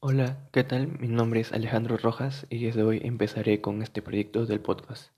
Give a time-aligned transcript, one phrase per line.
[0.00, 0.88] Hola, ¿qué tal?
[0.98, 5.12] Mi nombre es Alejandro Rojas y desde hoy empezaré con este proyecto del podcast,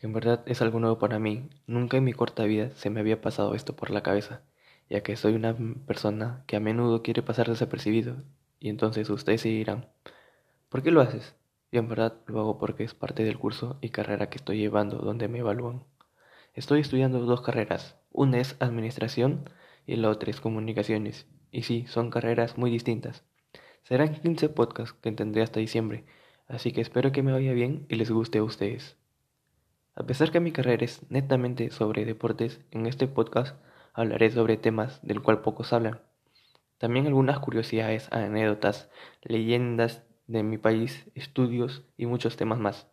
[0.00, 1.48] en verdad es algo nuevo para mí.
[1.66, 4.42] Nunca en mi corta vida se me había pasado esto por la cabeza,
[4.90, 8.16] ya que soy una persona que a menudo quiere pasar desapercibido,
[8.58, 9.88] y entonces ustedes se dirán,
[10.68, 11.34] ¿por qué lo haces?
[11.70, 14.98] Y en verdad lo hago porque es parte del curso y carrera que estoy llevando
[14.98, 15.84] donde me evalúan.
[16.54, 19.48] Estoy estudiando dos carreras, una es administración
[19.86, 23.24] y la otra es comunicaciones, y sí, son carreras muy distintas
[23.82, 26.04] Serán 15 podcasts que tendré hasta diciembre,
[26.46, 28.96] así que espero que me vaya bien y les guste a ustedes.
[29.94, 33.56] A pesar que mi carrera es netamente sobre deportes, en este podcast
[33.92, 36.00] hablaré sobre temas del cual pocos hablan.
[36.78, 38.90] También algunas curiosidades, anécdotas,
[39.22, 42.86] leyendas de mi país, estudios y muchos temas más.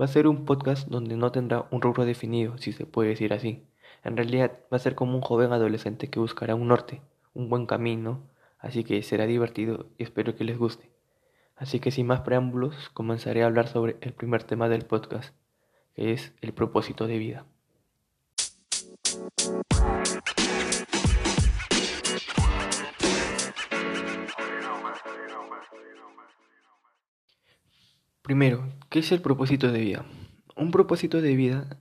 [0.00, 3.32] Va a ser un podcast donde no tendrá un rubro definido, si se puede decir
[3.32, 3.64] así.
[4.02, 7.02] En realidad va a ser como un joven adolescente que buscará un norte,
[7.34, 10.90] un buen camino, así que será divertido y espero que les guste.
[11.54, 15.34] Así que sin más preámbulos, comenzaré a hablar sobre el primer tema del podcast,
[15.94, 17.46] que es el propósito de vida.
[28.26, 30.04] Primero, ¿qué es el propósito de vida?
[30.56, 31.78] Un propósito de vida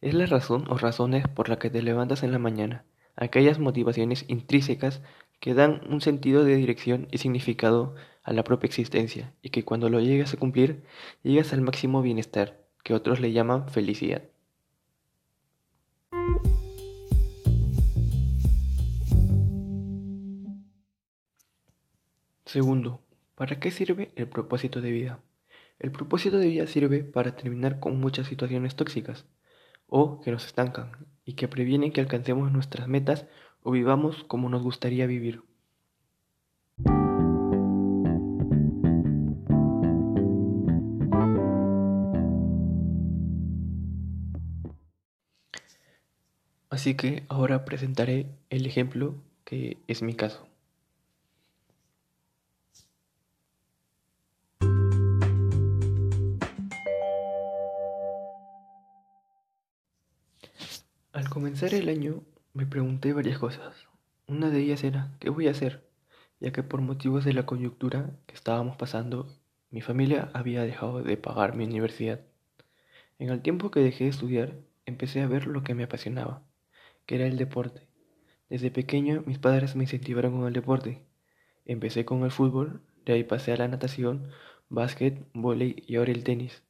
[0.00, 4.24] es la razón o razones por la que te levantas en la mañana, aquellas motivaciones
[4.26, 5.02] intrínsecas
[5.38, 9.90] que dan un sentido de dirección y significado a la propia existencia y que cuando
[9.90, 10.82] lo llegas a cumplir
[11.22, 14.22] llegas al máximo bienestar, que otros le llaman felicidad.
[22.46, 23.02] Segundo,
[23.34, 25.20] ¿para qué sirve el propósito de vida?
[25.78, 29.26] El propósito de vida sirve para terminar con muchas situaciones tóxicas
[29.86, 33.26] o que nos estancan y que previenen que alcancemos nuestras metas
[33.62, 35.42] o vivamos como nos gustaría vivir.
[46.70, 50.46] Así que ahora presentaré el ejemplo que es mi caso.
[61.36, 62.22] Comenzar el año
[62.54, 63.86] me pregunté varias cosas.
[64.26, 65.86] Una de ellas era, ¿qué voy a hacer?
[66.40, 69.28] Ya que por motivos de la coyuntura que estábamos pasando,
[69.70, 72.22] mi familia había dejado de pagar mi universidad.
[73.18, 74.54] En el tiempo que dejé de estudiar,
[74.86, 76.42] empecé a ver lo que me apasionaba,
[77.04, 77.86] que era el deporte.
[78.48, 81.02] Desde pequeño mis padres me incentivaron con el deporte.
[81.66, 84.30] Empecé con el fútbol, de ahí pasé a la natación,
[84.70, 86.62] básquet, vóley y ahora el tenis.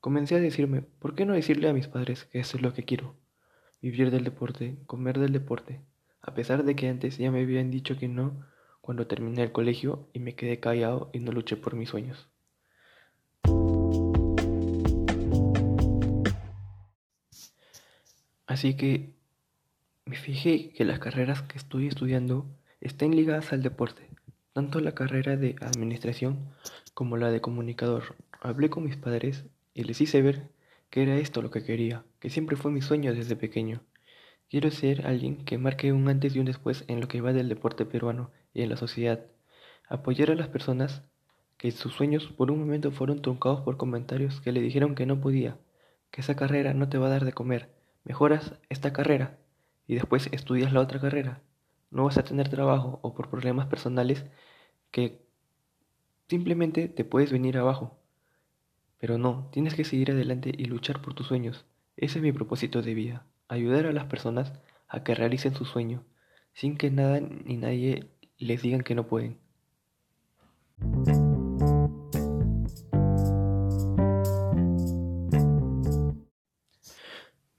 [0.00, 2.82] Comencé a decirme, ¿por qué no decirle a mis padres que eso es lo que
[2.82, 3.14] quiero?
[3.82, 5.80] Vivir del deporte, comer del deporte,
[6.22, 8.44] a pesar de que antes ya me habían dicho que no
[8.80, 12.28] cuando terminé el colegio y me quedé callado y no luché por mis sueños.
[18.46, 19.14] Así que
[20.04, 22.46] me fijé que las carreras que estoy estudiando
[22.80, 24.10] estén ligadas al deporte,
[24.52, 26.48] tanto la carrera de administración
[26.92, 28.16] como la de comunicador.
[28.40, 30.50] Hablé con mis padres y les hice ver
[30.90, 33.82] que era esto lo que quería, que siempre fue mi sueño desde pequeño.
[34.50, 37.48] Quiero ser alguien que marque un antes y un después en lo que va del
[37.48, 39.24] deporte peruano y en la sociedad.
[39.88, 41.02] Apoyar a las personas
[41.56, 45.20] que sus sueños por un momento fueron truncados por comentarios que le dijeron que no
[45.20, 45.58] podía,
[46.10, 47.70] que esa carrera no te va a dar de comer.
[48.04, 49.38] Mejoras esta carrera
[49.86, 51.42] y después estudias la otra carrera.
[51.90, 54.24] No vas a tener trabajo o por problemas personales
[54.90, 55.22] que
[56.28, 57.99] simplemente te puedes venir abajo.
[59.00, 61.64] Pero no, tienes que seguir adelante y luchar por tus sueños.
[61.96, 64.52] Ese es mi propósito de vida, ayudar a las personas
[64.88, 66.04] a que realicen su sueño,
[66.52, 69.38] sin que nada ni nadie les digan que no pueden.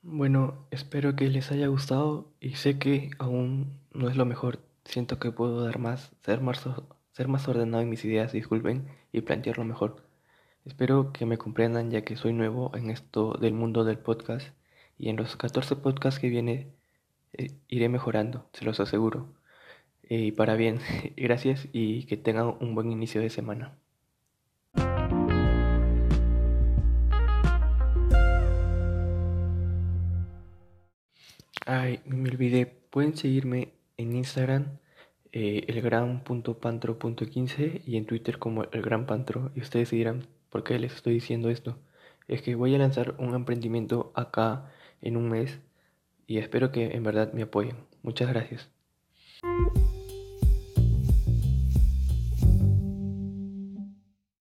[0.03, 4.59] Bueno, espero que les haya gustado y sé que aún no es lo mejor.
[4.85, 6.63] Siento que puedo dar más, ser más,
[7.13, 10.10] ser más ordenado en mis ideas, disculpen, y plantearlo mejor.
[10.65, 14.47] Espero que me comprendan ya que soy nuevo en esto del mundo del podcast
[14.97, 16.67] y en los 14 podcasts que viene
[17.33, 19.33] eh, iré mejorando, se los aseguro.
[20.03, 20.79] Eh, y para bien,
[21.17, 23.75] gracias y que tengan un buen inicio de semana.
[31.65, 34.77] Ay, me olvidé, pueden seguirme en Instagram
[35.31, 40.93] eh, elgran.pantro.15 y en Twitter como el gran pantro y ustedes dirán ¿Por qué les
[40.93, 41.79] estoy diciendo esto?
[42.31, 44.71] es que voy a lanzar un emprendimiento acá
[45.01, 45.59] en un mes
[46.27, 47.75] y espero que en verdad me apoyen.
[48.03, 48.69] Muchas gracias.